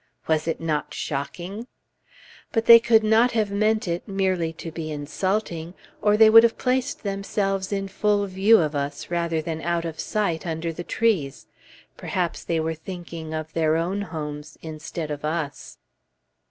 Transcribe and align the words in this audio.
Was 0.25 0.47
it 0.47 0.59
not 0.59 0.95
shocking? 0.95 1.67
But 2.51 2.65
they 2.65 2.79
could 2.79 3.03
not 3.03 3.33
have 3.33 3.51
meant 3.51 3.87
it 3.87 4.07
merely 4.07 4.51
to 4.53 4.71
be 4.71 4.91
insulting 4.91 5.75
or 6.01 6.17
they 6.17 6.27
would 6.27 6.41
have 6.41 6.57
placed 6.57 7.03
themselves 7.03 7.71
in 7.71 7.87
full 7.87 8.25
view 8.25 8.57
of 8.57 8.73
us, 8.73 9.11
rather 9.11 9.43
than 9.43 9.61
out 9.61 9.85
of 9.85 9.99
sight, 9.99 10.43
under 10.47 10.73
the 10.73 10.83
trees. 10.83 11.45
Perhaps 11.97 12.45
they 12.45 12.59
were 12.59 12.73
thinking 12.73 13.31
of 13.35 13.53
their 13.53 13.75
own 13.75 14.01
homes, 14.01 14.57
instead 14.63 15.11
of 15.11 15.23
us. 15.23 15.77